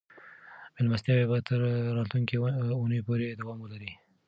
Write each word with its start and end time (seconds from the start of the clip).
مېلمستیاوې 0.75 1.25
به 1.31 1.37
تر 1.47 1.59
راتلونکې 1.97 2.35
اونۍ 2.79 2.99
پورې 3.07 3.37
دوام 3.41 3.57
ولري. 3.61 3.91